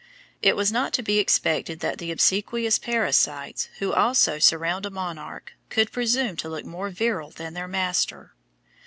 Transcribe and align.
It 0.41 0.55
was 0.55 0.71
not 0.71 0.93
to 0.93 1.03
be 1.03 1.19
expected 1.19 1.79
that 1.81 1.99
the 1.99 2.11
obsequious 2.11 2.79
parasites 2.79 3.69
who 3.77 3.93
always 3.93 4.27
surround 4.43 4.83
a 4.87 4.89
monarch, 4.89 5.53
could 5.69 5.91
presume 5.91 6.35
to 6.37 6.49
look 6.49 6.65
more 6.65 6.89
virile 6.89 7.29
than 7.29 7.53
their 7.53 7.67
master. 7.67 8.33